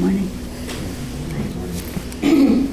morning. 0.00 0.28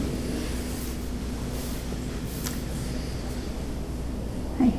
Hi. 4.59 4.69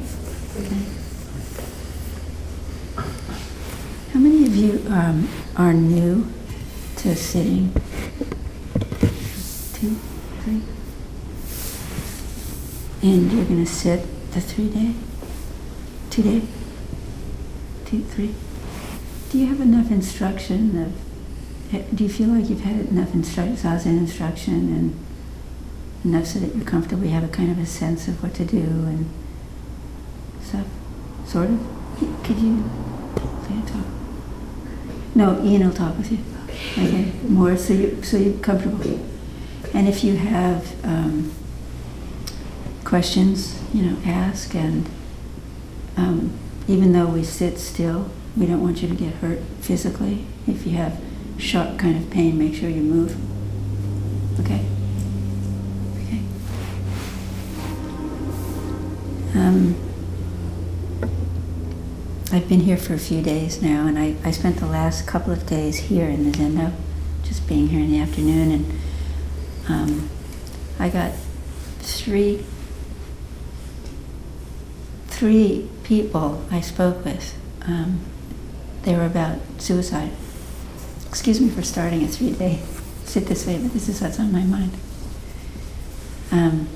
How 4.13 4.21
many 4.21 4.47
of 4.47 4.55
you 4.55 4.83
um, 4.89 5.29
are 5.57 5.73
new 5.73 6.33
to 6.99 7.17
sitting? 7.17 7.73
Two, 9.73 9.97
three? 10.45 10.63
And 13.03 13.33
you're 13.33 13.45
going 13.45 13.65
to 13.65 13.71
sit 13.71 14.07
the 14.33 14.41
three 14.41 14.69
day? 14.69 14.95
Two 16.11 16.23
day? 16.23 16.43
Two, 17.87 18.03
three? 18.05 18.35
Do 19.31 19.39
you 19.39 19.47
have 19.47 19.61
enough 19.61 19.91
instruction 19.91 20.81
of 20.81 21.06
do 21.71 22.05
you 22.05 22.11
feel 22.11 22.29
like 22.29 22.49
you've 22.49 22.61
had 22.61 22.87
enough 22.87 23.13
instruction, 23.15 23.57
zazen 23.57 23.99
instruction, 23.99 24.55
and 24.55 25.07
enough 26.05 26.27
so 26.27 26.39
that 26.39 26.55
you're 26.55 26.65
comfortable? 26.65 27.05
You 27.05 27.11
have 27.11 27.25
a 27.25 27.29
kind 27.29 27.51
of 27.51 27.59
a 27.59 27.67
sense 27.67 28.09
of 28.09 28.23
what 28.23 28.35
to 28.35 28.45
do 28.45 28.59
and 28.59 29.11
stuff, 30.43 30.67
sort 31.27 31.51
of. 31.51 31.61
Could 32.25 32.39
you 32.39 32.65
talk? 33.67 33.87
No, 35.15 35.43
Ian 35.43 35.67
will 35.67 35.75
talk 35.75 35.97
with 35.97 36.13
you. 36.13 36.19
Okay, 36.73 37.13
more 37.27 37.57
so 37.57 37.73
you 37.73 38.03
so 38.03 38.17
you're 38.17 38.39
comfortable. 38.39 39.01
And 39.75 39.89
if 39.89 40.05
you 40.05 40.17
have 40.17 40.85
um, 40.85 41.33
questions, 42.85 43.61
you 43.75 43.83
know, 43.83 43.99
ask. 44.07 44.55
And 44.55 44.89
um, 45.97 46.39
even 46.69 46.93
though 46.93 47.07
we 47.07 47.25
sit 47.25 47.59
still, 47.59 48.11
we 48.37 48.47
don't 48.47 48.63
want 48.63 48.83
you 48.83 48.89
to 48.89 48.95
get 48.95 49.15
hurt 49.15 49.41
physically. 49.61 50.25
If 50.47 50.67
you 50.67 50.77
have 50.77 51.01
sharp 51.39 51.79
kind 51.79 51.97
of 51.97 52.11
pain, 52.11 52.39
make 52.39 52.55
sure 52.55 52.69
you 52.69 52.83
move. 52.83 53.17
Okay? 54.41 54.65
Okay. 56.03 56.21
Um, 59.39 59.75
I've 62.33 62.49
been 62.49 62.61
here 62.61 62.77
for 62.77 62.95
a 62.95 62.99
few 62.99 63.23
days 63.23 63.63
now, 63.63 63.87
and 63.87 63.99
I, 63.99 64.17
I 64.25 64.31
spent 64.31 64.57
the 64.57 64.67
last 64.67 65.07
couple 65.07 65.33
of 65.33 65.47
days 65.47 65.79
here 65.79 66.09
in 66.09 66.31
the 66.31 66.37
Zendo, 66.37 66.73
just 67.23 67.47
being 67.49 67.69
here 67.69 67.81
in 67.81 67.91
the 67.91 67.99
afternoon, 67.99 68.51
and 68.51 68.81
um, 69.69 70.11
I 70.79 70.89
got 70.89 71.13
three 71.79 72.45
three 75.09 75.67
people 75.83 76.45
I 76.51 76.61
spoke 76.61 77.03
with. 77.03 77.39
Um, 77.63 78.01
they 78.83 78.95
were 78.95 79.07
about 79.07 79.39
suicide. 79.57 80.11
Excuse 81.17 81.41
me 81.41 81.49
for 81.49 81.63
starting 81.63 82.05
a 82.05 82.09
three 82.09 82.33
day 82.33 82.61
sit 83.05 83.25
this 83.25 83.47
way, 83.47 83.57
but 83.57 83.73
this 83.73 83.89
is 83.89 84.03
what's 84.03 84.21
on 84.21 84.31
my 84.31 84.43
mind. 84.43 84.73
Um, 86.31 86.69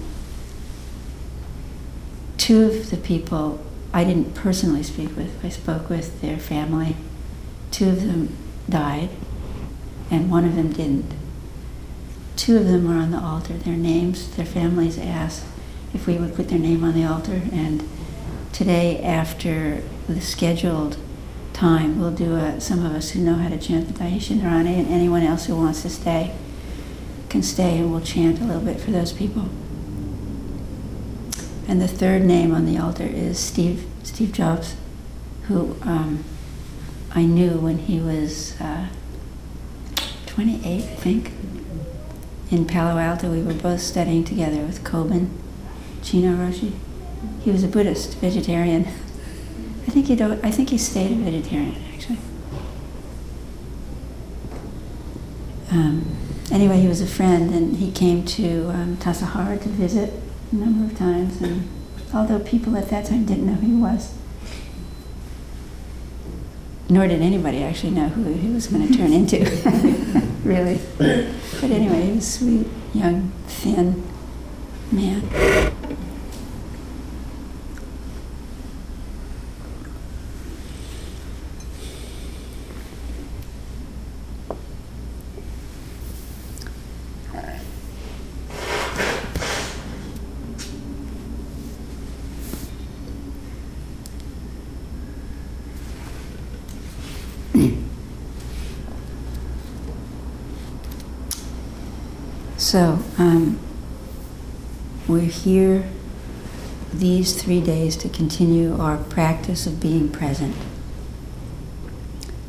two 2.39 2.65
of 2.65 2.89
the 2.89 2.97
people 2.97 3.63
I 3.93 4.03
didn't 4.03 4.35
personally 4.35 4.83
speak 4.83 5.15
with, 5.15 5.45
I 5.45 5.51
spoke 5.51 5.91
with 5.91 6.23
their 6.23 6.39
family. 6.39 6.97
Two 7.71 7.91
of 7.91 8.07
them 8.07 8.35
died, 8.67 9.11
and 10.11 10.31
one 10.31 10.47
of 10.47 10.57
them 10.57 10.73
didn't. 10.73 11.13
Two 12.37 12.57
of 12.57 12.65
them 12.65 12.89
were 12.89 12.99
on 12.99 13.11
the 13.11 13.21
altar. 13.21 13.53
Their 13.53 13.77
names, 13.77 14.35
their 14.37 14.47
families 14.47 14.99
asked 14.99 15.45
if 15.93 16.07
we 16.07 16.17
would 16.17 16.35
put 16.35 16.49
their 16.49 16.59
name 16.59 16.83
on 16.83 16.95
the 16.95 17.05
altar, 17.05 17.43
and 17.53 17.87
today, 18.55 19.03
after 19.03 19.83
the 20.09 20.23
scheduled 20.23 20.97
time, 21.61 22.01
we'll 22.01 22.11
do 22.11 22.37
a, 22.37 22.59
some 22.59 22.87
of 22.87 22.93
us 22.93 23.11
who 23.11 23.21
know 23.21 23.35
how 23.35 23.51
to 23.51 23.59
chant 23.59 23.87
the 23.87 23.93
Daishin 23.93 24.41
Dharana, 24.41 24.79
and 24.79 24.89
anyone 24.89 25.23
else 25.23 25.45
who 25.45 25.55
wants 25.55 25.83
to 25.83 25.91
stay 25.91 26.35
can 27.29 27.43
stay, 27.43 27.77
and 27.77 27.93
we'll 27.93 28.01
chant 28.01 28.41
a 28.41 28.45
little 28.45 28.63
bit 28.63 28.81
for 28.81 28.91
those 28.91 29.13
people. 29.13 29.47
And 31.69 31.81
the 31.81 31.87
third 31.87 32.23
name 32.23 32.55
on 32.55 32.65
the 32.65 32.79
altar 32.79 33.05
is 33.05 33.39
Steve, 33.39 33.87
Steve 34.03 34.33
Jobs, 34.33 34.75
who 35.49 35.77
um, 35.83 36.25
I 37.15 37.27
knew 37.27 37.59
when 37.59 37.77
he 37.77 38.01
was 38.01 38.59
uh, 38.59 38.89
28, 40.27 40.65
I 40.67 40.81
think. 40.81 41.33
In 42.51 42.65
Palo 42.65 42.99
Alto, 42.99 43.31
we 43.31 43.43
were 43.43 43.53
both 43.53 43.81
studying 43.81 44.25
together 44.25 44.63
with 44.63 44.83
Kobun 44.83 45.29
Chino 46.03 46.33
Roshi. 46.33 46.73
He 47.43 47.51
was 47.51 47.63
a 47.63 47.69
Buddhist, 47.69 48.17
vegetarian. 48.17 48.89
I 50.01 50.03
think 50.03 50.19
he 50.19 50.25
do, 50.25 50.41
I 50.43 50.51
think 50.51 50.71
he 50.71 50.79
stayed 50.79 51.13
a 51.13 51.15
vegetarian 51.15 51.77
actually. 51.93 52.17
Um, 55.71 56.17
anyway, 56.51 56.81
he 56.81 56.89
was 56.89 57.03
a 57.03 57.07
friend, 57.07 57.53
and 57.53 57.77
he 57.77 57.93
came 57.93 58.25
to 58.25 58.71
um, 58.71 58.97
Tassajara 58.97 59.61
to 59.61 59.69
visit 59.69 60.15
a 60.53 60.55
number 60.55 60.91
of 60.91 60.99
times. 60.99 61.43
And 61.43 61.69
although 62.15 62.39
people 62.39 62.79
at 62.79 62.89
that 62.89 63.05
time 63.05 63.27
didn't 63.27 63.45
know 63.45 63.53
who 63.53 63.67
he 63.67 63.75
was, 63.75 64.15
nor 66.89 67.07
did 67.07 67.21
anybody 67.21 67.63
actually 67.63 67.91
know 67.91 68.09
who 68.09 68.33
he 68.33 68.49
was 68.49 68.69
going 68.69 68.89
to 68.89 68.97
turn 68.97 69.13
into, 69.13 69.41
really. 70.45 70.81
But 70.97 71.71
anyway, 71.71 72.07
he 72.07 72.13
was 72.13 72.27
a 72.27 72.39
sweet, 72.39 72.67
young, 72.95 73.33
thin 73.49 74.03
man. 74.91 75.77
So, 102.61 102.99
um, 103.17 103.59
we're 105.09 105.21
here 105.21 105.89
these 106.93 107.43
three 107.43 107.63
days 107.63 107.97
to 107.97 108.09
continue 108.11 108.79
our 108.79 108.99
practice 108.99 109.67
of 109.67 109.81
being 109.81 110.11
present. 110.11 110.55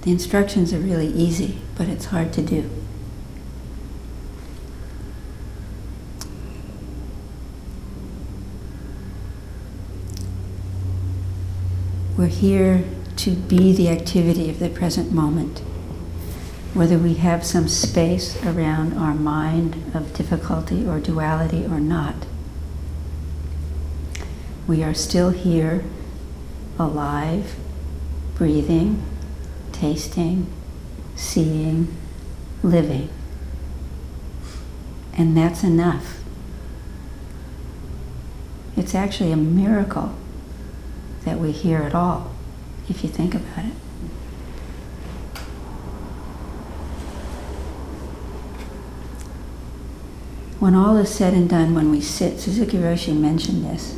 The 0.01 0.11
instructions 0.11 0.73
are 0.73 0.79
really 0.79 1.07
easy, 1.07 1.59
but 1.77 1.87
it's 1.87 2.07
hard 2.07 2.33
to 2.33 2.41
do. 2.41 2.69
We're 12.17 12.27
here 12.27 12.83
to 13.15 13.31
be 13.31 13.71
the 13.71 13.87
activity 13.87 14.49
of 14.49 14.59
the 14.59 14.69
present 14.69 15.13
moment 15.13 15.61
whether 16.73 16.97
we 16.97 17.15
have 17.15 17.45
some 17.45 17.67
space 17.67 18.41
around 18.45 18.93
our 18.93 19.13
mind 19.13 19.75
of 19.93 20.13
difficulty 20.13 20.87
or 20.87 20.99
duality 20.99 21.65
or 21.65 21.79
not. 21.79 22.15
We 24.67 24.83
are 24.83 24.93
still 24.93 25.31
here, 25.31 25.83
alive, 26.79 27.55
breathing, 28.35 29.03
tasting, 29.73 30.47
seeing, 31.15 31.93
living. 32.63 33.09
And 35.13 35.35
that's 35.35 35.63
enough. 35.63 36.19
It's 38.77 38.95
actually 38.95 39.33
a 39.33 39.37
miracle 39.37 40.15
that 41.25 41.37
we're 41.37 41.51
here 41.51 41.79
at 41.79 41.93
all, 41.93 42.31
if 42.87 43.03
you 43.03 43.09
think 43.09 43.35
about 43.35 43.65
it. 43.65 43.73
When 50.61 50.75
all 50.75 50.95
is 50.97 51.09
said 51.09 51.33
and 51.33 51.49
done, 51.49 51.73
when 51.73 51.89
we 51.89 51.99
sit, 51.99 52.39
Suzuki 52.39 52.77
Roshi 52.77 53.17
mentioned 53.17 53.65
this. 53.65 53.97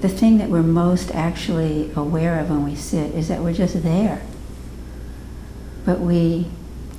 The 0.00 0.08
thing 0.08 0.38
that 0.38 0.48
we're 0.48 0.62
most 0.62 1.10
actually 1.10 1.92
aware 1.94 2.40
of 2.40 2.48
when 2.48 2.64
we 2.64 2.74
sit 2.74 3.14
is 3.14 3.28
that 3.28 3.42
we're 3.42 3.52
just 3.52 3.82
there. 3.82 4.22
But 5.84 6.00
we 6.00 6.46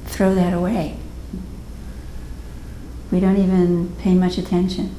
throw 0.05 0.35
that 0.35 0.53
away. 0.53 0.97
We 3.09 3.19
don't 3.19 3.37
even 3.37 3.95
pay 3.95 4.13
much 4.13 4.37
attention. 4.37 4.95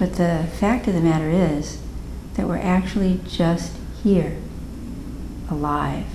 But 0.00 0.14
the 0.14 0.48
fact 0.58 0.88
of 0.88 0.94
the 0.94 1.00
matter 1.00 1.30
is 1.30 1.80
that 2.34 2.48
we're 2.48 2.56
actually 2.56 3.20
just 3.28 3.76
here, 4.02 4.38
alive. 5.48 6.06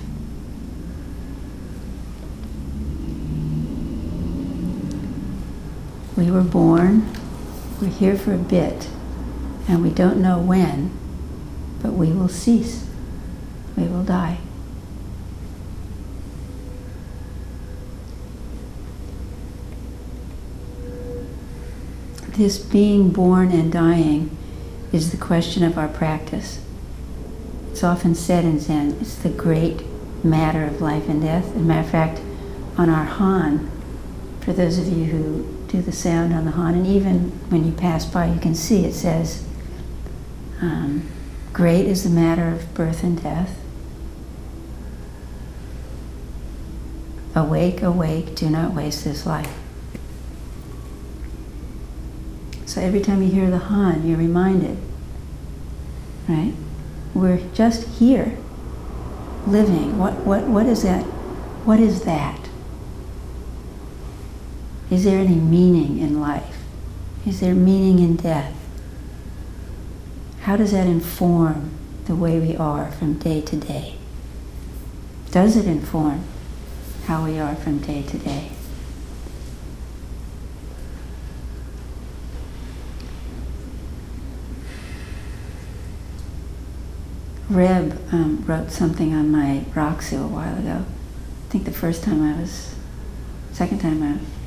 We 6.18 6.32
were 6.32 6.42
born, 6.42 7.12
we're 7.80 7.86
here 7.86 8.16
for 8.16 8.34
a 8.34 8.38
bit, 8.38 8.88
and 9.68 9.84
we 9.84 9.90
don't 9.90 10.20
know 10.20 10.40
when, 10.40 10.90
but 11.80 11.92
we 11.92 12.10
will 12.10 12.28
cease. 12.28 12.88
We 13.76 13.84
will 13.84 14.02
die. 14.02 14.38
This 22.30 22.58
being 22.58 23.10
born 23.10 23.52
and 23.52 23.72
dying 23.72 24.36
is 24.92 25.12
the 25.12 25.16
question 25.16 25.62
of 25.62 25.78
our 25.78 25.86
practice. 25.86 26.60
It's 27.70 27.84
often 27.84 28.16
said 28.16 28.44
in 28.44 28.58
Zen, 28.58 28.98
it's 29.00 29.14
the 29.14 29.28
great 29.28 29.84
matter 30.24 30.64
of 30.64 30.80
life 30.80 31.08
and 31.08 31.22
death. 31.22 31.46
As 31.46 31.54
a 31.54 31.60
matter 31.60 31.86
of 31.86 31.90
fact, 31.92 32.20
on 32.76 32.90
our 32.90 33.04
Han, 33.04 33.70
for 34.40 34.52
those 34.52 34.78
of 34.78 34.88
you 34.88 35.04
who 35.04 35.57
do 35.68 35.82
the 35.82 35.92
sound 35.92 36.32
on 36.32 36.44
the 36.46 36.52
Han, 36.52 36.74
and 36.74 36.86
even 36.86 37.30
when 37.50 37.64
you 37.64 37.72
pass 37.72 38.04
by, 38.04 38.26
you 38.26 38.40
can 38.40 38.54
see 38.54 38.84
it 38.84 38.94
says, 38.94 39.46
um, 40.60 41.08
Great 41.52 41.86
is 41.86 42.04
the 42.04 42.10
matter 42.10 42.48
of 42.48 42.72
birth 42.74 43.02
and 43.02 43.22
death. 43.22 43.58
Awake, 47.34 47.82
awake, 47.82 48.34
do 48.34 48.48
not 48.48 48.74
waste 48.74 49.04
this 49.04 49.26
life. 49.26 49.52
So 52.66 52.80
every 52.80 53.00
time 53.00 53.22
you 53.22 53.28
hear 53.28 53.50
the 53.50 53.58
Han, 53.58 54.06
you're 54.06 54.18
reminded, 54.18 54.78
right? 56.28 56.52
We're 57.14 57.40
just 57.54 57.88
here, 57.98 58.36
living. 59.46 59.98
What, 59.98 60.14
what, 60.24 60.44
what 60.44 60.66
is 60.66 60.82
that? 60.82 61.02
What 61.64 61.80
is 61.80 62.02
that? 62.02 62.47
Is 64.90 65.04
there 65.04 65.18
any 65.18 65.34
meaning 65.34 65.98
in 65.98 66.20
life? 66.20 66.56
Is 67.26 67.40
there 67.40 67.54
meaning 67.54 67.98
in 67.98 68.16
death? 68.16 68.54
How 70.40 70.56
does 70.56 70.72
that 70.72 70.86
inform 70.86 71.72
the 72.06 72.14
way 72.14 72.40
we 72.40 72.56
are 72.56 72.90
from 72.90 73.18
day 73.18 73.42
to 73.42 73.56
day? 73.56 73.96
Does 75.30 75.56
it 75.56 75.66
inform 75.66 76.24
how 77.04 77.26
we 77.26 77.38
are 77.38 77.54
from 77.54 77.80
day 77.80 78.02
to 78.02 78.16
day? 78.16 78.50
Reb 87.50 87.98
um, 88.12 88.44
wrote 88.46 88.70
something 88.70 89.14
on 89.14 89.30
my 89.30 89.64
rakusu 89.74 90.24
a 90.24 90.28
while 90.28 90.58
ago. 90.58 90.84
I 90.86 91.50
think 91.50 91.64
the 91.64 91.72
first 91.72 92.02
time 92.02 92.22
I 92.22 92.38
was, 92.40 92.74
second 93.52 93.80
time 93.80 94.02
I. 94.02 94.37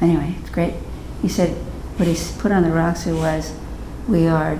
Anyway, 0.00 0.36
it's 0.40 0.50
great. 0.50 0.74
He 1.22 1.28
said 1.28 1.50
what 1.96 2.06
he 2.06 2.16
put 2.38 2.52
on 2.52 2.62
the 2.62 2.68
rakusu 2.68 3.16
was, 3.16 3.52
we 4.06 4.26
are 4.26 4.58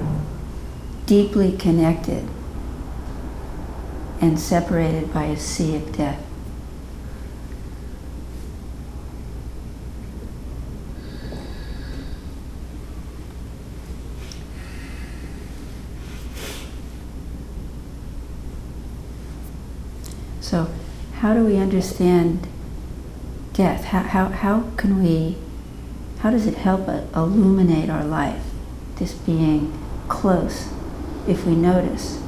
deeply 1.07 1.57
connected 1.57 2.29
and 4.21 4.39
separated 4.39 5.13
by 5.15 5.25
a 5.25 5.37
sea 5.37 5.77
of 5.77 5.97
death. 5.97 6.23
So, 20.41 20.69
how 21.17 21.35
do 21.35 21.45
we 21.45 21.59
understand 21.59 22.49
death? 23.59 23.87
How, 23.87 24.03
how, 24.03 24.29
how 24.29 24.71
can 24.77 25.03
we, 25.03 25.37
how 26.21 26.31
does 26.31 26.47
it 26.47 26.55
help 26.55 26.89
illuminate 27.15 27.91
our 27.91 28.05
life? 28.05 28.43
This 28.97 29.13
being 29.13 29.77
close, 30.07 30.69
if 31.27 31.45
we 31.45 31.55
notice, 31.55 32.23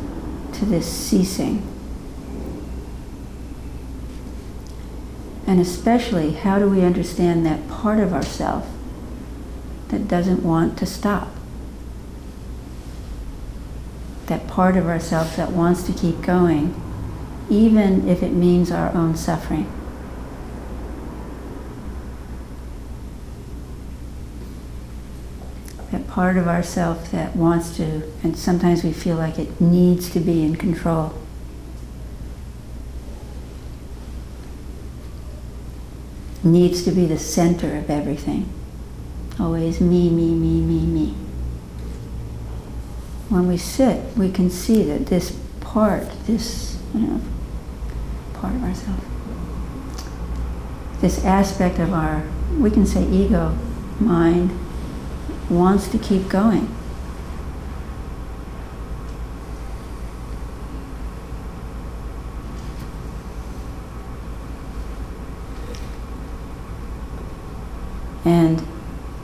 to 0.55 0.67
this 0.67 0.87
ceasing. 0.93 1.67
And 5.47 5.61
especially, 5.61 6.33
how 6.33 6.59
do 6.59 6.69
we 6.69 6.83
understand 6.83 7.47
that 7.47 7.69
part 7.69 8.01
of 8.01 8.13
ourself 8.13 8.69
that 9.89 10.09
doesn't 10.09 10.43
want 10.43 10.77
to 10.79 10.87
stop? 10.87 11.29
That 14.27 14.49
part 14.49 14.77
of 14.77 14.87
ourself 14.87 15.37
that 15.37 15.53
wants 15.53 15.85
to 15.85 15.93
keep 15.93 16.23
going 16.23 16.81
even 17.49 18.09
if 18.09 18.23
it 18.23 18.33
means 18.33 18.71
our 18.71 18.93
own 18.95 19.17
suffering. 19.17 19.80
That 25.91 26.07
part 26.07 26.37
of 26.37 26.47
ourself 26.47 27.11
that 27.11 27.35
wants 27.35 27.77
to, 27.77 28.03
and 28.23 28.37
sometimes 28.37 28.85
we 28.85 28.93
feel 28.93 29.17
like 29.17 29.39
it 29.39 29.61
needs 29.61 30.11
to 30.11 30.21
be 30.21 30.43
in 30.45 30.55
control. 30.57 31.15
Needs 36.45 36.85
to 36.85 36.93
be 36.93 37.07
the 37.07 37.19
center 37.19 37.77
of 37.77 37.91
everything. 37.91 38.49
Always 39.39 39.81
me, 39.81 40.09
me, 40.11 40.35
me, 40.35 40.61
me, 40.61 40.87
me. 40.87 41.15
When 43.29 43.47
we 43.49 43.57
sit, 43.57 44.17
we 44.17 44.31
can 44.31 44.51
see 44.51 44.83
that 44.85 45.07
this 45.07 45.37
part, 45.61 46.09
this 46.27 46.79
you 46.95 47.01
know, 47.01 47.21
part 48.35 48.55
of 48.55 48.65
ourself, 48.65 49.05
This 51.01 51.25
aspect 51.25 51.79
of 51.79 51.93
our, 51.93 52.23
we 52.59 52.71
can 52.71 52.87
say 52.87 53.07
ego, 53.09 53.57
mind, 53.99 54.51
wants 55.51 55.89
to 55.89 55.99
keep 55.99 56.29
going. 56.29 56.75
And, 68.25 68.67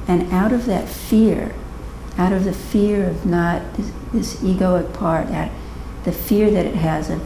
and 0.09 0.33
out 0.33 0.53
of 0.53 0.67
that 0.67 0.89
fear, 0.89 1.55
out 2.19 2.33
of 2.33 2.45
the 2.45 2.53
fear 2.53 3.09
of 3.09 3.25
not 3.25 3.75
this, 3.75 3.93
this 4.13 4.37
egoic 4.37 4.93
part, 4.95 5.29
out, 5.29 5.51
the 6.05 6.13
fear 6.13 6.51
that 6.51 6.67
it 6.67 6.77
has 6.77 7.11
of 7.11 7.23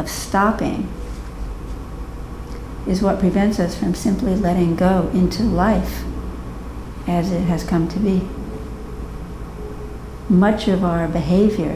of 0.00 0.08
stopping 0.10 0.88
is 2.86 3.02
what 3.02 3.20
prevents 3.20 3.60
us 3.60 3.78
from 3.78 3.94
simply 3.94 4.34
letting 4.34 4.74
go 4.74 5.10
into 5.12 5.42
life 5.42 6.02
as 7.06 7.32
it 7.32 7.42
has 7.42 7.64
come 7.64 7.88
to 7.88 7.98
be. 7.98 8.22
Much 10.28 10.68
of 10.68 10.84
our 10.84 11.08
behavior, 11.08 11.74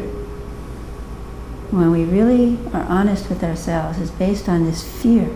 when 1.71 1.91
we 1.91 2.05
really 2.05 2.59
are 2.73 2.85
honest 2.85 3.29
with 3.29 3.43
ourselves, 3.43 3.99
is 3.99 4.11
based 4.13 4.49
on 4.49 4.65
this 4.65 4.83
fear. 5.03 5.29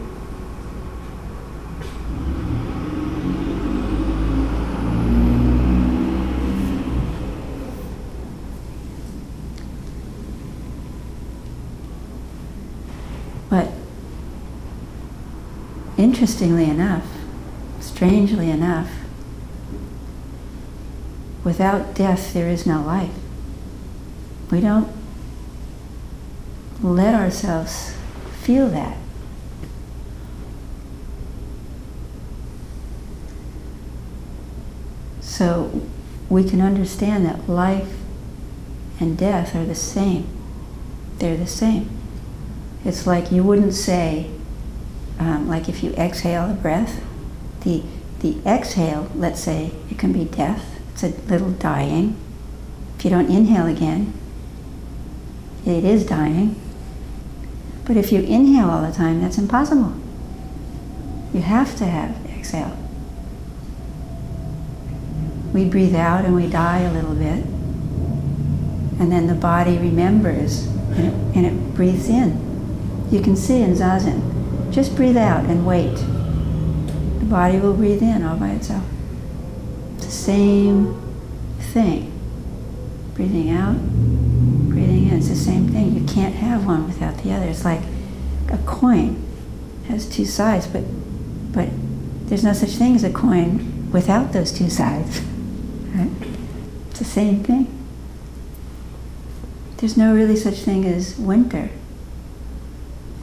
But 13.50 13.73
interestingly 15.97 16.64
enough, 16.64 17.07
strangely 17.80 18.50
enough, 18.50 18.90
without 21.49 21.95
death, 21.95 22.35
there 22.35 22.47
is 22.47 22.67
no 22.67 22.83
life. 22.83 23.14
We 24.50 24.61
don't 24.61 24.93
let 26.83 27.14
ourselves 27.14 27.95
feel 28.43 28.69
that. 28.69 28.99
So 35.23 35.81
we 36.28 36.45
can 36.45 36.61
understand 36.61 37.25
that 37.25 37.49
life 37.49 37.95
and 39.00 39.17
death 39.17 39.57
are 39.57 39.64
the 39.64 39.75
same. 39.75 40.26
They're 41.17 41.38
the 41.38 41.47
same. 41.47 41.88
It's 42.85 43.07
like 43.07 43.33
you 43.33 43.43
wouldn't 43.43 43.73
say, 43.73 44.31
um, 45.19 45.49
like 45.49 45.67
if 45.67 45.83
you 45.83 45.93
exhale 45.93 46.50
a 46.50 46.52
breath, 46.52 47.02
the, 47.62 47.85
the 48.21 48.37
exhale, 48.45 49.11
let's 49.14 49.40
say 49.40 49.73
it 49.90 49.99
can 49.99 50.12
be 50.12 50.26
death, 50.26 50.77
it's 51.02 51.05
a 51.05 51.31
little 51.31 51.52
dying. 51.52 52.17
If 52.97 53.05
you 53.05 53.11
don't 53.11 53.31
inhale 53.31 53.67
again, 53.67 54.12
it 55.64 55.85
is 55.85 56.05
dying. 56.05 56.61
But 57.85 57.97
if 57.97 58.11
you 58.11 58.21
inhale 58.23 58.69
all 58.69 58.83
the 58.83 58.93
time, 58.93 59.21
that's 59.21 59.38
impossible. 59.38 59.95
You 61.33 61.43
have 61.43 61.76
to 61.76 61.87
have 61.87 62.17
exhale. 62.26 62.76
We 65.52 65.67
breathe 65.67 65.95
out 65.95 66.25
and 66.25 66.35
we 66.35 66.49
die 66.49 66.81
a 66.81 66.93
little 66.93 67.14
bit. 67.14 67.45
And 69.00 69.12
then 69.12 69.28
the 69.28 69.35
body 69.35 69.78
remembers 69.78 70.67
and 70.67 71.07
it, 71.07 71.14
and 71.37 71.47
it 71.47 71.75
breathes 71.75 72.09
in. 72.09 73.07
You 73.11 73.21
can 73.21 73.37
see 73.37 73.62
in 73.62 73.75
Zazen, 73.75 74.73
just 74.73 74.97
breathe 74.97 75.17
out 75.17 75.45
and 75.45 75.64
wait. 75.64 75.95
The 75.95 77.26
body 77.26 77.59
will 77.59 77.75
breathe 77.75 78.02
in 78.02 78.25
all 78.25 78.37
by 78.37 78.50
itself. 78.50 78.85
The 80.08 80.14
same 80.14 80.94
thing. 81.58 82.10
Breathing 83.12 83.50
out, 83.50 83.76
breathing 84.70 85.08
in. 85.08 85.18
It's 85.18 85.28
the 85.28 85.36
same 85.36 85.68
thing. 85.68 85.94
You 85.94 86.06
can't 86.06 86.34
have 86.34 86.64
one 86.64 86.86
without 86.86 87.18
the 87.18 87.30
other. 87.30 87.44
It's 87.44 87.62
like 87.62 87.82
a 88.50 88.56
coin 88.64 89.22
has 89.86 90.08
two 90.08 90.24
sides, 90.24 90.66
but 90.66 90.84
but 91.52 91.68
there's 92.26 92.42
no 92.42 92.54
such 92.54 92.70
thing 92.70 92.94
as 92.96 93.04
a 93.04 93.12
coin 93.12 93.90
without 93.92 94.32
those 94.32 94.50
two 94.50 94.70
sides. 94.70 95.20
Right? 95.94 96.10
It's 96.90 97.00
the 97.00 97.04
same 97.04 97.44
thing. 97.44 97.66
There's 99.76 99.98
no 99.98 100.14
really 100.14 100.36
such 100.36 100.60
thing 100.60 100.86
as 100.86 101.18
winter 101.18 101.68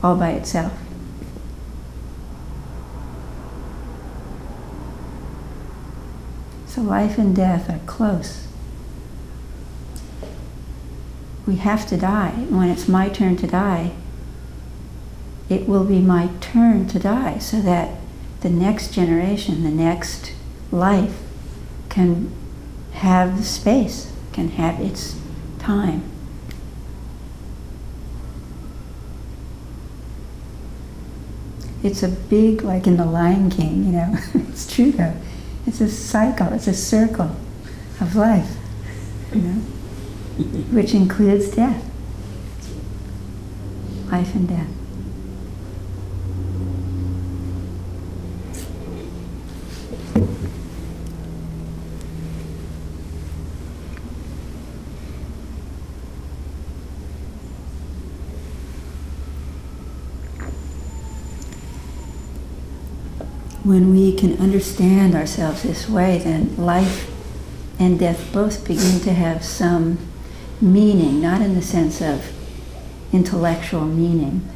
all 0.04 0.14
by 0.14 0.30
itself. 0.30 0.72
So 6.76 6.82
life 6.82 7.16
and 7.16 7.34
death 7.34 7.70
are 7.70 7.80
close. 7.86 8.46
We 11.46 11.56
have 11.56 11.88
to 11.88 11.96
die. 11.96 12.32
When 12.50 12.68
it's 12.68 12.86
my 12.86 13.08
turn 13.08 13.38
to 13.38 13.46
die, 13.46 13.92
it 15.48 15.66
will 15.66 15.84
be 15.84 16.00
my 16.00 16.28
turn 16.42 16.86
to 16.88 16.98
die 16.98 17.38
so 17.38 17.62
that 17.62 17.98
the 18.42 18.50
next 18.50 18.92
generation, 18.92 19.62
the 19.62 19.70
next 19.70 20.34
life 20.70 21.18
can 21.88 22.30
have 22.92 23.38
the 23.38 23.44
space, 23.44 24.12
can 24.34 24.50
have 24.50 24.78
its 24.78 25.18
time. 25.58 26.02
It's 31.82 32.02
a 32.02 32.08
big, 32.08 32.60
like 32.60 32.86
in 32.86 32.98
The 32.98 33.06
Lion 33.06 33.48
King, 33.48 33.86
you 33.86 33.92
know, 33.92 34.14
it's 34.34 34.70
true 34.70 34.92
though. 34.92 35.14
It's 35.66 35.80
a 35.80 35.88
cycle, 35.88 36.52
it's 36.52 36.68
a 36.68 36.74
circle 36.74 37.34
of 38.00 38.14
life, 38.14 38.56
you 39.34 39.40
know, 39.40 39.60
which 40.70 40.94
includes 40.94 41.50
death, 41.50 41.84
life 44.10 44.34
and 44.34 44.48
death. 44.48 44.68
When 63.66 63.90
we 63.90 64.14
can 64.14 64.38
understand 64.38 65.12
ourselves 65.12 65.64
this 65.64 65.88
way, 65.88 66.18
then 66.18 66.56
life 66.56 67.10
and 67.80 67.98
death 67.98 68.32
both 68.32 68.64
begin 68.66 69.00
to 69.00 69.12
have 69.12 69.44
some 69.44 69.98
meaning, 70.60 71.20
not 71.20 71.42
in 71.42 71.54
the 71.54 71.62
sense 71.62 72.00
of 72.00 72.32
intellectual 73.12 73.84
meaning, 73.84 74.48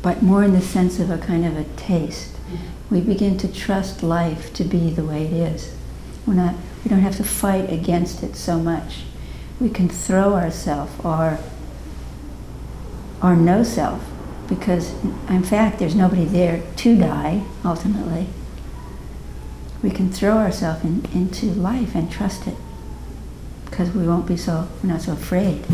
but 0.00 0.22
more 0.22 0.44
in 0.44 0.52
the 0.52 0.60
sense 0.60 1.00
of 1.00 1.10
a 1.10 1.18
kind 1.18 1.44
of 1.44 1.56
a 1.56 1.64
taste. 1.76 2.36
We 2.88 3.00
begin 3.00 3.36
to 3.38 3.52
trust 3.52 4.04
life 4.04 4.52
to 4.54 4.64
be 4.64 4.90
the 4.90 5.04
way 5.04 5.26
it 5.26 5.32
is. 5.32 5.74
We're 6.24 6.34
not, 6.34 6.54
we 6.84 6.88
don't 6.88 7.00
have 7.00 7.16
to 7.16 7.24
fight 7.24 7.72
against 7.72 8.22
it 8.22 8.36
so 8.36 8.60
much. 8.60 9.00
We 9.60 9.70
can 9.70 9.88
throw 9.88 10.34
ourselves, 10.34 10.92
our, 11.04 11.40
our 13.20 13.34
no 13.34 13.64
self, 13.64 14.11
because 14.48 14.92
in 15.28 15.42
fact 15.42 15.78
there's 15.78 15.94
nobody 15.94 16.24
there 16.24 16.62
to 16.76 16.96
die 16.96 17.44
ultimately. 17.64 18.26
We 19.82 19.90
can 19.90 20.12
throw 20.12 20.38
ourselves 20.38 20.84
in, 20.84 21.04
into 21.12 21.46
life 21.46 21.94
and 21.94 22.10
trust 22.10 22.46
it 22.46 22.56
because 23.64 23.90
we 23.92 24.06
won't 24.06 24.26
be 24.26 24.36
so, 24.36 24.68
we're 24.82 24.90
not 24.90 25.02
so 25.02 25.12
afraid 25.12 25.64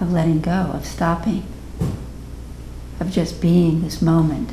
of 0.00 0.12
letting 0.12 0.40
go, 0.40 0.70
of 0.72 0.86
stopping, 0.86 1.44
of 2.98 3.10
just 3.10 3.40
being 3.40 3.82
this 3.82 4.00
moment. 4.00 4.50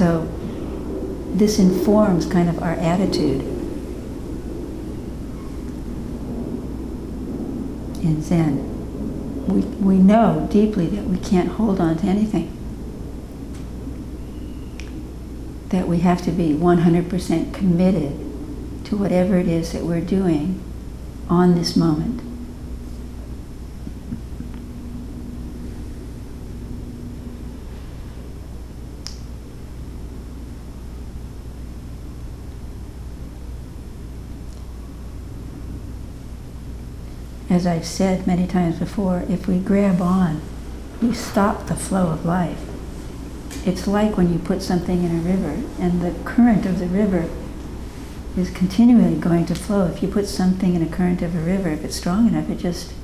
So 0.00 0.26
this 1.34 1.58
informs 1.58 2.24
kind 2.24 2.48
of 2.48 2.62
our 2.62 2.72
attitude 2.72 3.42
in 8.02 8.22
Zen. 8.22 9.46
We, 9.46 9.60
we 9.60 9.96
know 9.98 10.48
deeply 10.50 10.86
that 10.86 11.04
we 11.04 11.18
can't 11.18 11.50
hold 11.50 11.82
on 11.82 11.98
to 11.98 12.06
anything. 12.06 12.50
That 15.68 15.86
we 15.86 15.98
have 15.98 16.22
to 16.22 16.30
be 16.30 16.54
100% 16.54 17.52
committed 17.52 18.86
to 18.86 18.96
whatever 18.96 19.36
it 19.36 19.48
is 19.48 19.72
that 19.72 19.82
we're 19.82 20.00
doing 20.00 20.62
on 21.28 21.56
this 21.56 21.76
moment. 21.76 22.22
As 37.50 37.66
I've 37.66 37.84
said 37.84 38.28
many 38.28 38.46
times 38.46 38.78
before, 38.78 39.24
if 39.28 39.48
we 39.48 39.58
grab 39.58 40.00
on, 40.00 40.40
we 41.02 41.12
stop 41.12 41.66
the 41.66 41.74
flow 41.74 42.06
of 42.06 42.24
life. 42.24 42.60
It's 43.66 43.88
like 43.88 44.16
when 44.16 44.32
you 44.32 44.38
put 44.38 44.62
something 44.62 45.02
in 45.02 45.10
a 45.10 45.20
river 45.20 45.60
and 45.80 46.00
the 46.00 46.14
current 46.24 46.64
of 46.64 46.78
the 46.78 46.86
river 46.86 47.28
is 48.36 48.50
continually 48.50 49.16
going 49.16 49.46
to 49.46 49.56
flow. 49.56 49.86
If 49.86 50.00
you 50.00 50.08
put 50.08 50.28
something 50.28 50.76
in 50.76 50.82
a 50.82 50.88
current 50.88 51.22
of 51.22 51.34
a 51.34 51.40
river, 51.40 51.70
if 51.70 51.84
it's 51.84 51.96
strong 51.96 52.28
enough, 52.28 52.48
it 52.48 52.58
just 52.58 52.94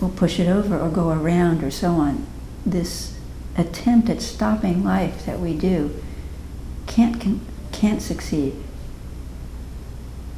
will 0.00 0.10
push 0.10 0.38
it 0.38 0.48
over 0.48 0.78
or 0.78 0.88
go 0.88 1.10
around 1.10 1.64
or 1.64 1.70
so 1.72 1.92
on. 1.94 2.24
This 2.64 3.18
attempt 3.56 4.08
at 4.08 4.22
stopping 4.22 4.84
life 4.84 5.26
that 5.26 5.40
we 5.40 5.54
do 5.54 6.00
can't, 6.86 7.20
can, 7.20 7.40
can't 7.72 8.00
succeed. 8.00 8.54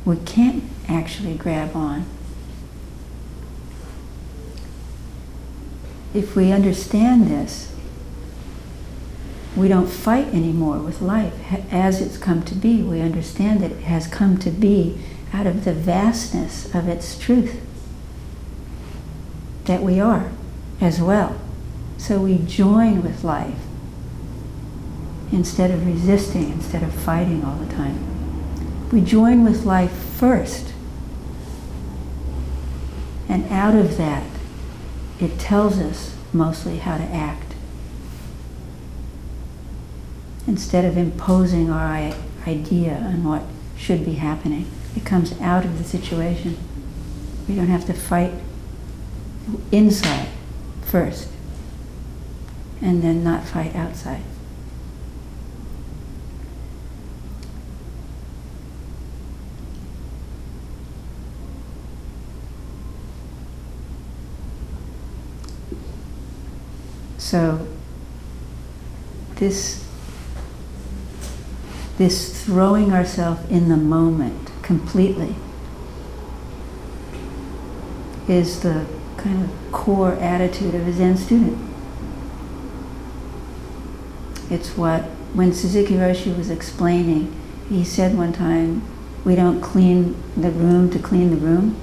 We 0.06 0.16
can't 0.16 0.64
actually 0.88 1.34
grab 1.34 1.76
on. 1.76 2.06
If 6.14 6.36
we 6.36 6.52
understand 6.52 7.26
this, 7.26 7.74
we 9.56 9.68
don't 9.68 9.88
fight 9.88 10.28
anymore 10.28 10.78
with 10.78 11.02
life 11.02 11.34
as 11.72 12.00
it's 12.00 12.16
come 12.16 12.42
to 12.44 12.54
be. 12.54 12.82
We 12.82 13.00
understand 13.00 13.60
that 13.60 13.72
it 13.72 13.82
has 13.82 14.06
come 14.06 14.38
to 14.38 14.50
be 14.50 14.98
out 15.32 15.46
of 15.46 15.64
the 15.64 15.72
vastness 15.72 16.74
of 16.74 16.88
its 16.88 17.18
truth 17.18 17.60
that 19.64 19.82
we 19.82 20.00
are 20.00 20.30
as 20.80 21.00
well. 21.00 21.40
So 21.98 22.20
we 22.20 22.38
join 22.38 23.02
with 23.02 23.24
life 23.24 23.58
instead 25.30 25.70
of 25.70 25.86
resisting, 25.86 26.50
instead 26.50 26.82
of 26.82 26.92
fighting 26.92 27.44
all 27.44 27.56
the 27.56 27.72
time. 27.72 28.90
We 28.90 29.00
join 29.00 29.44
with 29.44 29.64
life 29.64 29.92
first. 29.92 30.72
And 33.28 33.50
out 33.50 33.74
of 33.74 33.96
that, 33.96 34.24
it 35.22 35.38
tells 35.38 35.78
us 35.78 36.16
mostly 36.32 36.78
how 36.78 36.98
to 36.98 37.04
act. 37.04 37.54
Instead 40.46 40.84
of 40.84 40.96
imposing 40.96 41.70
our 41.70 42.12
idea 42.46 42.94
on 42.94 43.22
what 43.22 43.42
should 43.76 44.04
be 44.04 44.14
happening, 44.14 44.68
it 44.96 45.04
comes 45.04 45.38
out 45.40 45.64
of 45.64 45.78
the 45.78 45.84
situation. 45.84 46.56
We 47.48 47.54
don't 47.54 47.68
have 47.68 47.86
to 47.86 47.92
fight 47.92 48.32
inside 49.70 50.28
first 50.82 51.28
and 52.80 53.02
then 53.02 53.22
not 53.22 53.44
fight 53.44 53.76
outside. 53.76 54.22
So 67.32 67.66
this 69.36 69.88
this 71.96 72.44
throwing 72.44 72.92
ourselves 72.92 73.40
in 73.48 73.70
the 73.70 73.76
moment 73.78 74.50
completely 74.60 75.34
is 78.28 78.60
the 78.60 78.84
kind 79.16 79.44
of 79.44 79.72
core 79.72 80.12
attitude 80.16 80.74
of 80.74 80.86
a 80.86 80.92
Zen 80.92 81.16
student. 81.16 81.56
It's 84.50 84.76
what, 84.76 85.04
when 85.32 85.54
Suzuki 85.54 85.94
Roshi 85.94 86.36
was 86.36 86.50
explaining, 86.50 87.34
he 87.70 87.82
said 87.82 88.14
one 88.14 88.34
time, 88.34 88.82
we 89.24 89.36
don't 89.36 89.62
clean 89.62 90.22
the 90.36 90.50
room 90.50 90.90
to 90.90 90.98
clean 90.98 91.30
the 91.30 91.38
room. 91.38 91.76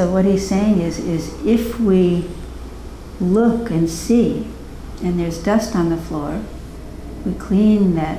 So 0.00 0.10
what 0.10 0.24
he's 0.24 0.48
saying 0.48 0.80
is, 0.80 0.98
is 0.98 1.44
if 1.44 1.78
we 1.78 2.24
look 3.20 3.70
and 3.70 3.86
see, 3.86 4.46
and 5.02 5.20
there's 5.20 5.42
dust 5.42 5.76
on 5.76 5.90
the 5.90 5.96
floor, 5.98 6.42
we 7.26 7.34
clean 7.34 7.96
that, 7.96 8.18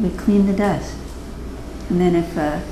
we 0.00 0.10
clean 0.10 0.48
the 0.48 0.52
dust. 0.52 0.96
And 1.88 2.00
then 2.00 2.16
if 2.16 2.36
a 2.36 2.64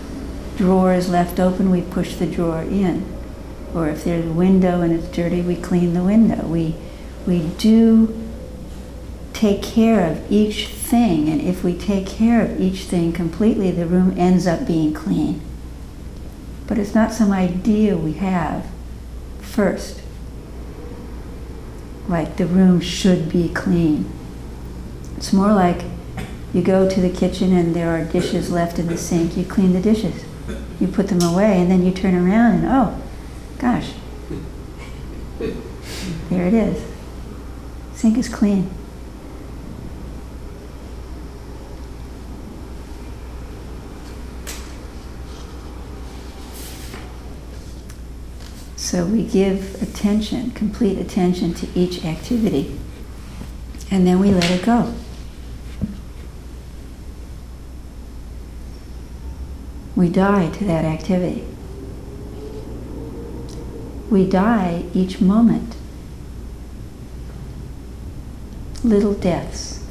drawer 0.57 0.92
is 0.92 1.09
left 1.09 1.38
open, 1.38 1.71
we 1.71 1.83
push 1.83 2.16
the 2.16 2.26
drawer 2.26 2.62
in. 2.62 3.07
Or 3.73 3.88
if 3.88 4.02
there's 4.02 4.26
a 4.26 4.33
window 4.33 4.80
and 4.80 4.92
it's 4.92 5.07
dirty, 5.07 5.42
we 5.42 5.54
clean 5.54 5.95
the 5.95 6.02
window. 6.02 6.45
We, 6.45 6.75
we 7.28 7.50
do 7.50 8.12
take 9.33 9.62
care 9.62 10.11
of 10.11 10.28
each 10.28 10.66
thing, 10.66 11.28
and 11.28 11.40
if 11.40 11.62
we 11.62 11.78
take 11.78 12.09
care 12.09 12.45
of 12.45 12.61
each 12.61 12.80
thing 12.80 13.12
completely, 13.12 13.71
the 13.71 13.87
room 13.87 14.12
ends 14.19 14.49
up 14.49 14.66
being 14.66 14.92
clean. 14.92 15.40
But 16.71 16.79
it's 16.79 16.95
not 16.95 17.12
some 17.12 17.33
idea 17.33 17.97
we 17.97 18.12
have 18.12 18.65
first, 19.41 20.03
like 22.07 22.37
the 22.37 22.47
room 22.47 22.81
should 22.81 23.29
be 23.29 23.49
clean. 23.49 24.09
It's 25.17 25.33
more 25.33 25.53
like 25.53 25.83
you 26.55 26.62
go 26.62 26.89
to 26.89 27.00
the 27.00 27.11
kitchen 27.11 27.53
and 27.53 27.75
there 27.75 27.91
are 27.91 28.05
dishes 28.05 28.53
left 28.53 28.79
in 28.79 28.87
the 28.87 28.97
sink, 28.97 29.37
you 29.37 29.45
clean 29.45 29.73
the 29.73 29.81
dishes, 29.81 30.25
you 30.79 30.87
put 30.87 31.09
them 31.09 31.23
away, 31.23 31.61
and 31.61 31.69
then 31.69 31.85
you 31.85 31.91
turn 31.91 32.15
around 32.15 32.61
and 32.61 32.67
oh, 32.67 33.03
gosh, 33.59 33.91
there 36.31 36.47
it 36.47 36.55
is. 36.55 36.87
Sink 37.95 38.17
is 38.17 38.29
clean. 38.29 38.71
So 48.91 49.07
we 49.07 49.23
give 49.23 49.81
attention, 49.81 50.51
complete 50.51 50.99
attention 50.99 51.55
to 51.55 51.69
each 51.77 52.05
activity, 52.05 52.77
and 53.89 54.05
then 54.05 54.19
we 54.19 54.33
let 54.33 54.51
it 54.51 54.65
go. 54.65 54.93
We 59.95 60.09
die 60.09 60.51
to 60.51 60.65
that 60.65 60.85
activity. 60.85 61.47
We 64.11 64.29
die 64.29 64.87
each 64.93 65.21
moment. 65.21 65.77
Little 68.83 69.15
deaths. 69.15 69.87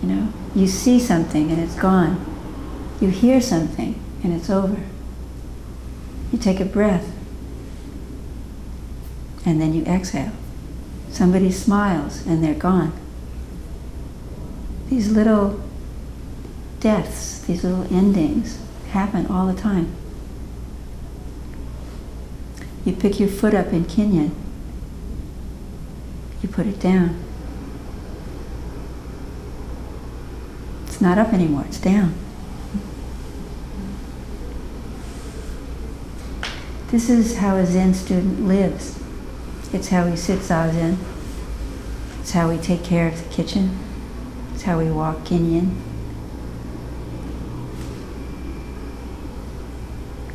You 0.00 0.08
know, 0.08 0.32
you 0.54 0.66
see 0.66 0.98
something 0.98 1.50
and 1.50 1.60
it's 1.60 1.76
gone. 1.76 2.24
You 3.02 3.08
hear 3.08 3.42
something 3.42 4.02
and 4.24 4.32
it's 4.32 4.48
over. 4.48 4.80
You 6.32 6.38
take 6.38 6.58
a 6.58 6.64
breath 6.64 7.19
and 9.44 9.60
then 9.60 9.74
you 9.74 9.84
exhale. 9.84 10.32
Somebody 11.10 11.50
smiles 11.50 12.26
and 12.26 12.42
they're 12.42 12.54
gone. 12.54 12.92
These 14.88 15.10
little 15.10 15.60
deaths, 16.80 17.40
these 17.42 17.64
little 17.64 17.92
endings 17.94 18.58
happen 18.90 19.26
all 19.26 19.46
the 19.46 19.60
time. 19.60 19.94
You 22.84 22.94
pick 22.94 23.20
your 23.20 23.28
foot 23.28 23.54
up 23.54 23.72
in 23.72 23.84
kinhin, 23.84 24.32
you 26.42 26.48
put 26.48 26.66
it 26.66 26.80
down. 26.80 27.22
It's 30.86 31.00
not 31.00 31.18
up 31.18 31.32
anymore, 31.32 31.64
it's 31.68 31.78
down. 31.78 32.14
This 36.88 37.08
is 37.08 37.36
how 37.36 37.56
a 37.56 37.66
Zen 37.66 37.94
student 37.94 38.48
lives. 38.48 38.99
It's 39.72 39.88
how 39.88 40.08
we 40.08 40.16
sit 40.16 40.40
zazen. 40.40 40.96
It's 42.20 42.32
how 42.32 42.48
we 42.48 42.58
take 42.58 42.82
care 42.82 43.06
of 43.08 43.22
the 43.22 43.34
kitchen. 43.34 43.78
It's 44.52 44.62
how 44.62 44.78
we 44.78 44.90
walk 44.90 45.18
kinhin. 45.18 45.76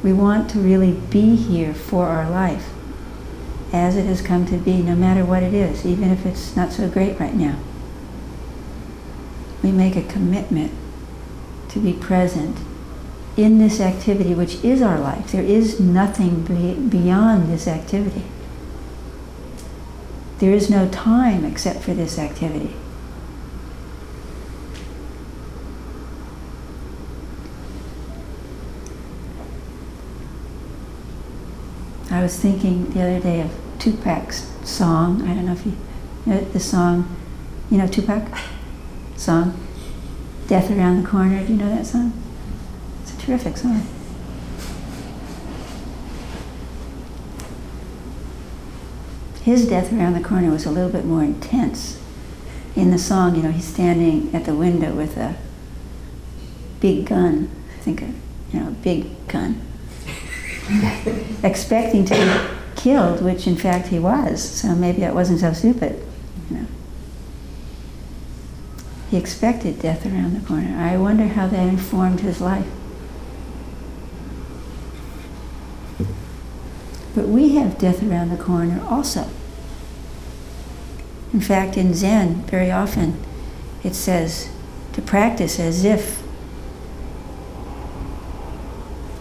We 0.01 0.13
want 0.13 0.49
to 0.51 0.59
really 0.59 0.93
be 0.93 1.35
here 1.35 1.73
for 1.73 2.05
our 2.05 2.29
life 2.29 2.69
as 3.73 3.97
it 3.97 4.05
has 4.05 4.21
come 4.21 4.45
to 4.45 4.57
be, 4.57 4.81
no 4.81 4.95
matter 4.95 5.25
what 5.25 5.43
it 5.43 5.53
is, 5.53 5.85
even 5.85 6.11
if 6.11 6.25
it's 6.25 6.55
not 6.55 6.71
so 6.71 6.87
great 6.87 7.19
right 7.19 7.33
now. 7.33 7.57
We 9.61 9.71
make 9.71 9.95
a 9.95 10.03
commitment 10.03 10.71
to 11.69 11.79
be 11.79 11.91
present 11.91 12.57
in 13.35 13.57
this 13.57 13.81
activity, 13.81 14.33
which 14.33 14.63
is 14.63 14.81
our 14.81 14.99
life. 14.99 15.31
There 15.31 15.43
is 15.43 15.79
nothing 15.79 16.43
be 16.43 16.75
beyond 16.75 17.49
this 17.49 17.67
activity. 17.67 18.23
There 20.39 20.51
is 20.51 20.69
no 20.69 20.89
time 20.89 21.45
except 21.45 21.81
for 21.81 21.93
this 21.93 22.19
activity. 22.19 22.75
I 32.11 32.21
was 32.21 32.37
thinking 32.37 32.89
the 32.91 33.01
other 33.01 33.19
day 33.19 33.41
of 33.41 33.51
Tupac's 33.79 34.51
song. 34.63 35.21
I 35.23 35.33
don't 35.33 35.45
know 35.45 35.53
if 35.53 35.65
you 35.65 35.75
know 36.25 36.39
the 36.39 36.59
song, 36.59 37.15
you 37.69 37.77
know 37.77 37.87
Tupac 37.87 38.23
song, 39.15 39.57
Death 40.47 40.69
Around 40.69 41.03
the 41.03 41.09
Corner. 41.09 41.45
Do 41.45 41.53
you 41.53 41.59
know 41.59 41.69
that 41.69 41.85
song? 41.85 42.13
It's 43.03 43.13
a 43.13 43.17
terrific 43.17 43.57
song. 43.57 43.85
His 49.45 49.67
death 49.67 49.93
around 49.93 50.15
the 50.15 50.27
corner 50.27 50.49
was 50.49 50.65
a 50.65 50.71
little 50.71 50.89
bit 50.89 51.05
more 51.05 51.23
intense. 51.23 52.01
In 52.75 52.89
the 52.89 52.97
song, 52.97 53.35
you 53.35 53.43
know, 53.43 53.51
he's 53.51 53.67
standing 53.67 54.33
at 54.33 54.45
the 54.45 54.55
window 54.55 54.95
with 54.95 55.17
a 55.17 55.35
big 56.79 57.05
gun, 57.05 57.51
I 57.77 57.79
think 57.81 58.01
a 58.01 58.05
you 58.51 58.59
know, 58.59 58.69
a 58.69 58.71
big 58.71 59.27
gun, 59.27 59.61
expecting 61.43 62.05
to 62.05 62.15
be 62.15 62.81
killed, 62.81 63.21
which 63.21 63.45
in 63.45 63.55
fact 63.55 63.89
he 63.89 63.99
was. 63.99 64.43
So 64.43 64.69
maybe 64.69 65.01
that 65.01 65.13
wasn't 65.13 65.41
so 65.41 65.53
stupid, 65.53 66.03
you 66.49 66.57
know. 66.57 66.67
He 69.11 69.17
expected 69.17 69.79
death 69.79 70.07
around 70.07 70.41
the 70.41 70.47
corner. 70.47 70.75
I 70.75 70.97
wonder 70.97 71.27
how 71.27 71.45
that 71.45 71.67
informed 71.67 72.21
his 72.21 72.41
life. 72.41 72.65
But 77.15 77.29
we 77.29 77.55
have 77.55 77.77
death 77.77 78.03
around 78.03 78.29
the 78.29 78.43
corner 78.43 78.85
also. 78.89 79.29
In 81.31 81.39
fact, 81.39 81.77
in 81.77 81.93
Zen, 81.93 82.43
very 82.43 82.69
often 82.69 83.17
it 83.83 83.95
says 83.95 84.49
to 84.93 85.01
practice 85.01 85.59
as 85.59 85.85
if 85.85 86.21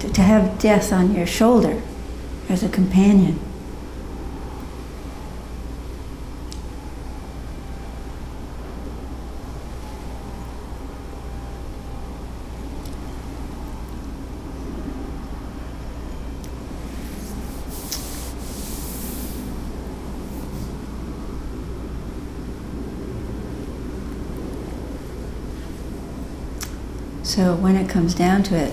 to, 0.00 0.12
to 0.12 0.22
have 0.22 0.58
death 0.58 0.92
on 0.92 1.14
your 1.14 1.26
shoulder 1.26 1.80
as 2.48 2.62
a 2.64 2.68
companion. 2.68 3.38
So 27.34 27.56
when 27.56 27.74
it 27.74 27.88
comes 27.88 28.14
down 28.14 28.44
to 28.44 28.54
it, 28.54 28.72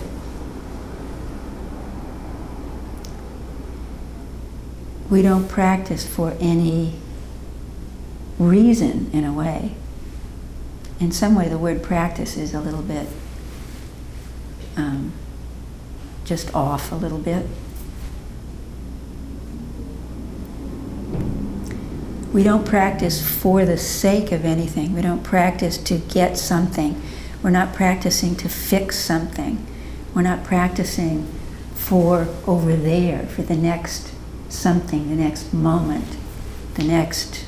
we 5.09 5.23
don't 5.23 5.49
practice 5.49 6.05
for 6.05 6.37
any 6.39 6.93
reason 8.37 9.09
in 9.13 9.23
a 9.23 9.33
way. 9.33 9.73
In 10.99 11.11
some 11.11 11.33
way, 11.33 11.47
the 11.47 11.57
word 11.57 11.81
practice 11.81 12.37
is 12.37 12.53
a 12.53 12.61
little 12.61 12.83
bit 12.83 13.07
um, 14.77 15.11
just 16.23 16.53
off 16.53 16.91
a 16.91 16.95
little 16.95 17.17
bit. 17.17 17.47
We 22.31 22.43
don't 22.43 22.67
practice 22.67 23.27
for 23.27 23.65
the 23.65 23.77
sake 23.77 24.31
of 24.31 24.45
anything. 24.45 24.93
We 24.93 25.01
don't 25.01 25.23
practice 25.23 25.79
to 25.79 25.97
get 25.97 26.37
something. 26.37 27.01
We're 27.43 27.49
not 27.49 27.73
practicing 27.73 28.35
to 28.37 28.49
fix 28.49 28.97
something. 28.97 29.65
We're 30.13 30.21
not 30.21 30.43
practicing 30.43 31.27
for 31.73 32.27
over 32.45 32.75
there, 32.75 33.25
for 33.25 33.41
the 33.41 33.55
next 33.55 34.13
something, 34.49 35.09
the 35.09 35.15
next 35.15 35.53
moment, 35.53 36.17
the 36.75 36.83
next 36.83 37.45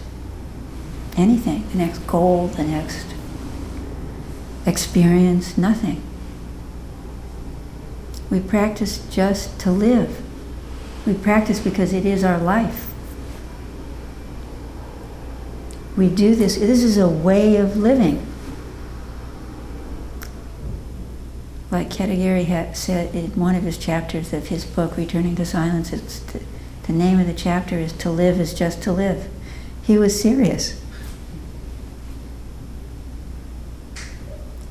anything, 1.15 1.67
the 1.69 1.77
next 1.77 1.99
goal, 2.07 2.47
the 2.47 2.63
next 2.63 3.05
experience, 4.65 5.57
nothing. 5.57 6.01
We 8.29 8.39
practice 8.39 9.05
just 9.11 9.59
to 9.59 9.71
live. 9.71 10.23
We 11.05 11.13
practice 11.13 11.59
because 11.59 11.93
it 11.93 12.05
is 12.05 12.23
our 12.23 12.39
life. 12.39 12.91
We 15.95 16.09
do 16.09 16.33
this, 16.33 16.55
this 16.55 16.81
is 16.81 16.97
a 16.97 17.07
way 17.07 17.57
of 17.57 17.77
living. 17.77 18.25
Like 21.73 21.89
Katagiri 21.89 22.75
said 22.75 23.15
in 23.15 23.31
one 23.31 23.55
of 23.55 23.63
his 23.63 23.79
chapters 23.79 24.31
of 24.31 24.49
his 24.49 24.63
book, 24.63 24.95
Returning 24.95 25.35
to 25.37 25.43
Silence, 25.43 25.91
it's 25.91 26.19
the, 26.19 26.39
the 26.83 26.93
name 26.93 27.19
of 27.19 27.25
the 27.25 27.33
chapter 27.33 27.79
is 27.79 27.91
To 27.93 28.11
Live 28.11 28.39
is 28.39 28.53
Just 28.53 28.83
to 28.83 28.91
Live. 28.91 29.27
He 29.81 29.97
was 29.97 30.21
serious. 30.21 30.79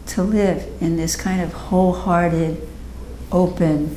To 0.06 0.22
live 0.22 0.70
in 0.80 0.96
this 0.96 1.16
kind 1.16 1.42
of 1.42 1.52
wholehearted, 1.52 2.68
open 3.32 3.96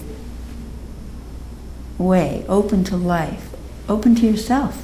way, 2.00 2.44
open 2.50 2.84
to 2.86 2.98
life, 2.98 3.56
open 3.88 4.16
to 4.16 4.26
yourself. 4.26 4.84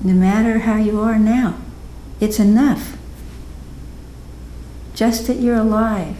No 0.00 0.12
matter 0.12 0.60
how 0.60 0.76
you 0.76 1.00
are 1.00 1.18
now, 1.18 1.58
it's 2.20 2.38
enough. 2.38 2.96
Just 4.98 5.28
that 5.28 5.36
you're 5.36 5.54
alive 5.54 6.16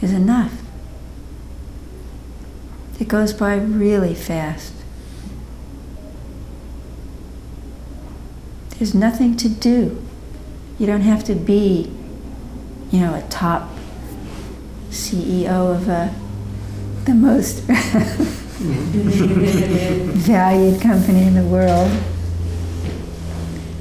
is 0.00 0.12
enough. 0.12 0.52
It 2.98 3.06
goes 3.06 3.32
by 3.32 3.54
really 3.54 4.16
fast. 4.16 4.72
There's 8.70 8.96
nothing 8.96 9.36
to 9.36 9.48
do. 9.48 10.02
You 10.80 10.86
don't 10.86 11.02
have 11.02 11.22
to 11.22 11.36
be, 11.36 11.92
you 12.90 12.98
know, 12.98 13.14
a 13.14 13.22
top 13.30 13.70
CEO 14.90 15.72
of 15.72 15.88
a, 15.88 16.12
the 17.04 17.14
most 17.14 17.60
valued 20.18 20.80
company 20.80 21.22
in 21.22 21.34
the 21.34 21.44
world. 21.44 21.92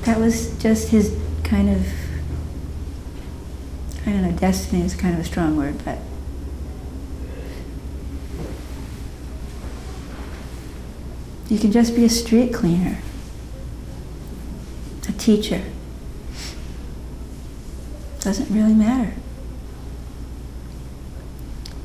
That 0.04 0.20
was 0.20 0.56
just 0.62 0.90
his 0.90 1.18
kind 1.44 1.68
of, 1.68 1.84
I 4.06 4.12
don't 4.12 4.24
know, 4.24 4.32
destiny 4.32 4.84
is 4.84 4.96
kind 4.96 5.14
of 5.14 5.20
a 5.20 5.24
strong 5.24 5.56
word, 5.56 5.84
but 5.86 6.00
you 11.50 11.60
can 11.60 11.72
just 11.72 11.96
be 11.96 12.06
a 12.06 12.10
street 12.10 12.54
cleaner, 12.54 12.98
a 15.08 15.12
teacher. 15.12 15.62
Doesn't 18.22 18.50
really 18.50 18.74
matter. 18.74 19.14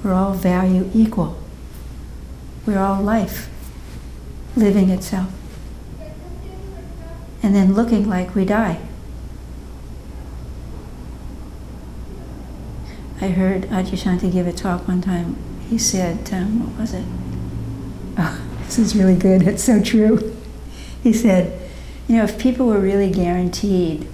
We're 0.02 0.12
all 0.12 0.34
value 0.34 0.90
equal. 0.94 1.36
We're 2.64 2.78
all 2.78 3.02
life 3.02 3.50
living 4.54 4.90
itself. 4.90 5.32
And 7.42 7.54
then 7.54 7.74
looking 7.74 8.08
like 8.08 8.34
we 8.34 8.44
die. 8.44 8.85
I 13.20 13.28
heard 13.28 13.62
Adyashanti 13.62 14.32
give 14.32 14.46
a 14.46 14.52
talk 14.52 14.86
one 14.86 15.00
time. 15.00 15.36
He 15.68 15.78
said, 15.78 16.32
um, 16.32 16.66
what 16.66 16.80
was 16.80 16.94
it? 16.94 17.04
Oh, 18.18 18.40
this 18.64 18.78
is 18.78 18.96
really 18.96 19.14
good. 19.14 19.42
It's 19.42 19.62
so 19.62 19.82
true. 19.82 20.34
He 21.02 21.12
said, 21.12 21.68
you 22.08 22.16
know, 22.16 22.24
if 22.24 22.38
people 22.38 22.66
were 22.66 22.78
really 22.78 23.10
guaranteed 23.10 24.08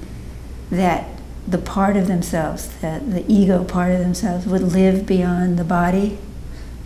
that 0.72 1.08
the 1.46 1.58
part 1.58 1.96
of 1.96 2.08
themselves, 2.08 2.66
that 2.80 3.12
the 3.12 3.24
ego 3.32 3.62
part 3.62 3.92
of 3.92 4.00
themselves, 4.00 4.44
would 4.44 4.62
live 4.62 5.06
beyond 5.06 5.56
the 5.56 5.62
body, 5.62 6.18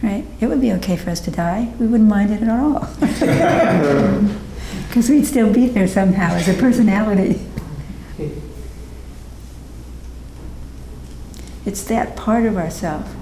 right? 0.03 0.27
It 0.41 0.49
would 0.49 0.61
be 0.61 0.73
okay 0.73 0.99
for 0.99 1.09
us 1.09 1.21
to 1.21 1.31
die. 1.31 1.73
We 1.79 1.87
wouldn't 1.87 2.11
mind 2.11 2.33
it 2.33 2.43
at 2.43 2.51
all. 2.51 2.87
Because 4.89 5.11
we'd 5.11 5.27
still 5.27 5.53
be 5.53 5.67
there 5.67 5.87
somehow 5.87 6.33
as 6.35 6.49
a 6.49 6.55
personality. 6.55 7.46
It's 11.67 11.83
that 11.85 12.17
part 12.17 12.47
of 12.47 12.57
ourself 12.57 13.13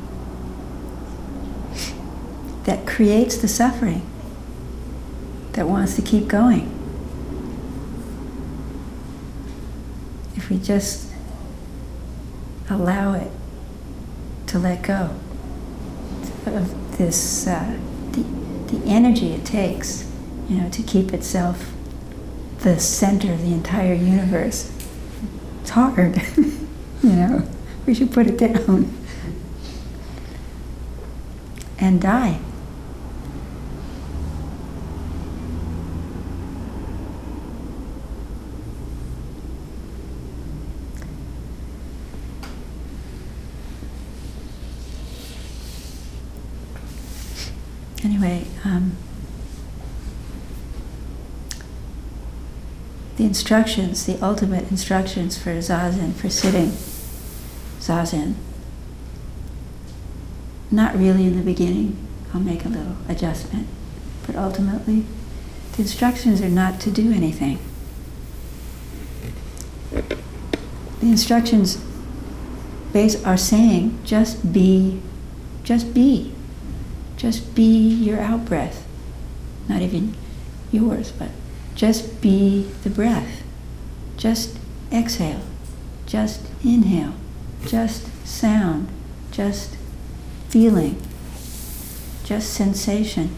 that 2.65 2.87
creates 2.87 3.39
the 3.39 3.49
suffering, 3.49 4.07
that 5.53 5.67
wants 5.67 5.97
to 5.97 6.03
keep 6.03 6.29
going. 6.29 6.71
If 10.37 10.51
we 10.51 10.59
just 10.59 11.11
allow 12.69 13.15
it 13.15 13.31
to 14.49 14.59
let 14.59 14.83
go 14.83 15.11
of 16.47 16.99
this, 16.99 17.47
uh, 17.47 17.79
the, 18.13 18.23
the 18.77 18.87
energy 18.87 19.33
it 19.33 19.47
takes, 19.47 20.11
you 20.51 20.59
know, 20.59 20.69
to 20.69 20.83
keep 20.83 21.15
itself 21.15 21.73
the 22.59 22.79
center 22.79 23.33
of 23.33 23.41
the 23.41 23.53
entire 23.53 23.95
universe. 23.95 24.71
It's 25.63 25.71
hard, 25.71 26.21
you 26.37 27.11
know. 27.11 27.49
We 27.87 27.95
should 27.95 28.13
put 28.13 28.27
it 28.27 28.39
down 28.39 28.97
and 31.79 32.01
die. 32.01 32.41
Anyway, 48.03 48.47
um, 48.65 48.97
the 53.17 53.25
instructions, 53.25 54.07
the 54.07 54.19
ultimate 54.23 54.71
instructions 54.71 55.37
for 55.37 55.51
zazen, 55.59 56.15
for 56.15 56.31
sitting 56.31 56.73
zazen, 57.85 58.35
not 60.71 60.97
really 60.97 61.27
in 61.27 61.37
the 61.37 61.43
beginning, 61.43 61.97
I'll 62.33 62.41
make 62.41 62.65
a 62.65 62.69
little 62.69 62.97
adjustment, 63.09 63.67
but 64.27 64.37
ultimately, 64.37 65.05
the 65.73 65.83
instructions 65.83 66.41
are 66.41 66.49
not 66.49 66.81
to 66.81 66.91
do 66.91 67.13
anything. 67.13 67.59
The 69.91 71.11
instructions 71.11 71.79
are 73.25 73.37
saying 73.37 73.99
just 74.05 74.53
be, 74.53 75.03
just 75.63 75.93
be. 75.93 76.33
Just 77.17 77.55
be 77.55 77.63
your 77.63 78.21
out 78.21 78.45
breath. 78.45 78.87
Not 79.69 79.83
even 79.83 80.17
yours, 80.73 81.13
but 81.13 81.29
just 81.75 82.21
be 82.21 82.69
the 82.83 82.91
breath. 82.91 83.43
Just 84.17 84.59
exhale. 84.93 85.43
Just 86.07 86.41
inhale. 86.65 87.15
Just 87.67 88.27
sound. 88.27 88.89
Just 89.31 89.77
feeling. 90.49 91.01
Just 92.25 92.53
sensation. 92.53 93.35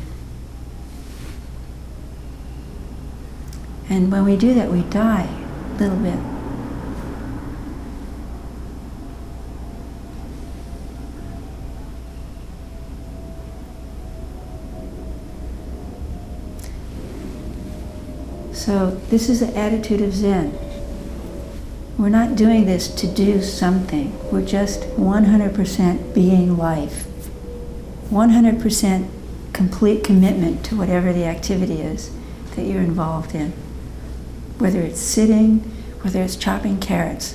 And 3.89 4.11
when 4.11 4.25
we 4.25 4.37
do 4.37 4.53
that, 4.55 4.71
we 4.71 4.83
die 4.83 5.29
a 5.75 5.79
little 5.79 5.97
bit. 5.97 6.19
So 18.53 18.91
this 19.11 19.29
is 19.29 19.41
the 19.41 19.57
attitude 19.57 20.01
of 20.01 20.13
Zen. 20.13 20.59
We're 21.99 22.11
not 22.11 22.37
doing 22.37 22.67
this 22.67 22.89
to 22.97 23.07
do 23.07 23.41
something. 23.41 24.13
We're 24.31 24.45
just 24.45 24.81
100% 24.81 26.15
being 26.15 26.59
life. 26.59 27.07
100% 28.11 29.09
complete 29.55 30.05
commitment 30.05 30.63
to 30.67 30.77
whatever 30.77 31.15
the 31.15 31.25
activity 31.25 31.81
is 31.81 32.11
that 32.55 32.67
you're 32.67 32.83
involved 32.83 33.35
in. 33.35 33.53
Whether 34.59 34.83
it's 34.83 35.01
sitting, 35.01 35.61
whether 36.03 36.23
it's 36.23 36.37
chopping 36.37 36.79
carrots, 36.79 37.35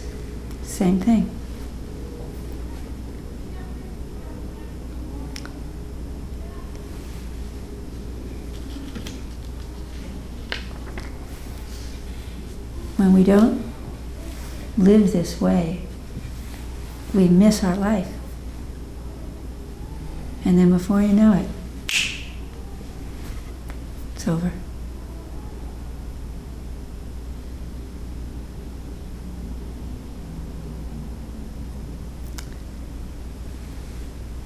same 0.61 0.99
thing. 0.99 1.23
When 12.97 13.13
we 13.13 13.23
don't 13.23 13.70
live 14.77 15.11
this 15.11 15.39
way, 15.41 15.81
we 17.13 17.27
miss 17.27 17.63
our 17.63 17.75
life. 17.75 18.11
And 20.43 20.57
then 20.57 20.71
before 20.71 21.01
you 21.01 21.13
know 21.13 21.33
it, 21.33 21.47
it's 24.15 24.27
over. 24.27 24.51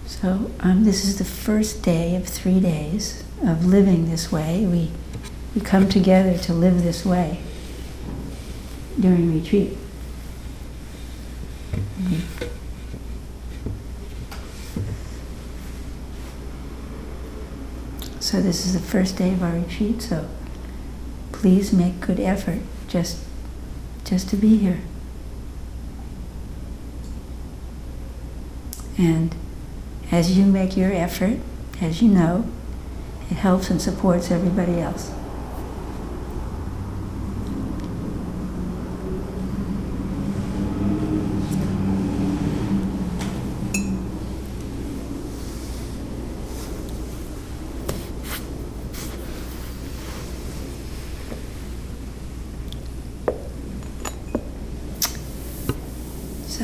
So 0.06 0.52
um, 0.60 0.86
this 0.86 1.06
is 1.06 1.18
the 1.18 1.26
first 1.26 1.84
day 1.84 2.16
of 2.16 2.26
three 2.26 2.60
days 2.60 3.24
of 3.44 3.66
living 3.66 4.10
this 4.10 4.32
way. 4.32 4.66
We, 4.66 4.90
we 5.54 5.62
come 5.62 5.88
together 5.88 6.38
to 6.40 6.54
live 6.54 6.82
this 6.82 7.06
way 7.06 7.40
during 9.00 9.34
retreat. 9.34 9.78
So 18.36 18.42
this 18.42 18.66
is 18.66 18.74
the 18.74 18.82
first 18.82 19.16
day 19.16 19.32
of 19.32 19.42
our 19.42 19.54
retreat, 19.54 20.02
so 20.02 20.28
please 21.32 21.72
make 21.72 22.02
good 22.02 22.20
effort 22.20 22.60
just 22.90 23.24
just 24.04 24.28
to 24.28 24.36
be 24.36 24.58
here. 24.58 24.82
And 28.98 29.34
as 30.12 30.38
you 30.38 30.44
make 30.48 30.76
your 30.76 30.92
effort, 30.92 31.40
as 31.80 32.02
you 32.02 32.10
know, 32.10 32.46
it 33.32 33.36
helps 33.36 33.70
and 33.70 33.82
supports 33.82 34.30
everybody 34.30 34.82
else. 34.82 35.14
So. 56.48 56.64